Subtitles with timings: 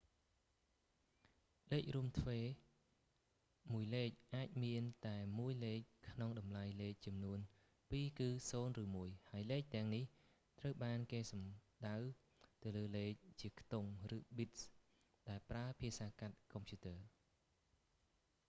[1.71, 7.39] លេខរួមទ្វេរ binary មួយលេខអាចមានតែមួយលេខក្នុងតម្លៃលេខចំនួន
[7.89, 10.03] ពីរគឺ 0 ឬ 1 ហើយលេខទាំងនេះ
[10.59, 11.41] ត្រូវបានគេសំ
[11.87, 11.97] ដៅ
[12.63, 14.61] ទៅលើលេខជាខ្ទង់ ឬ bits
[15.29, 16.99] ដែលប្រើភាសាកាត់កុំព្យូទ័រ